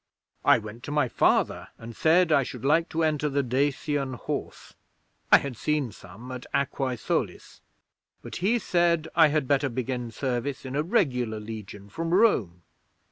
I 0.43 0.57
went 0.57 0.81
to 0.85 0.91
my 0.91 1.07
Father, 1.07 1.67
and 1.77 1.95
said 1.95 2.31
I 2.31 2.41
should 2.41 2.65
like 2.65 2.89
to 2.89 3.03
enter 3.03 3.29
the 3.29 3.43
Dacian 3.43 4.13
Horse 4.13 4.73
(I 5.31 5.37
had 5.37 5.55
seen 5.55 5.91
some 5.91 6.31
at 6.31 6.47
Aquae 6.55 6.95
Solis); 6.97 7.61
but 8.23 8.37
he 8.37 8.57
said 8.57 9.07
I 9.15 9.27
had 9.27 9.47
better 9.47 9.69
begin 9.69 10.09
service 10.09 10.65
in 10.65 10.75
a 10.75 10.81
regular 10.81 11.39
Legion 11.39 11.87
from 11.87 12.15
Rome. 12.15 12.63